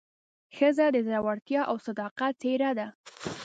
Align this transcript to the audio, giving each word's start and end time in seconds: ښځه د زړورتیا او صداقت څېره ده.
ښځه 0.55 0.85
د 0.91 0.97
زړورتیا 1.07 1.61
او 1.69 1.75
صداقت 1.87 2.33
څېره 2.41 2.69
ده. 2.77 2.87